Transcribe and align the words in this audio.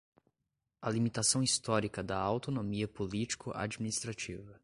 a 0.81 0.89
limitação 0.89 1.43
histórica 1.43 2.01
da 2.01 2.17
autonomia 2.17 2.87
político-administrativa 2.87 4.59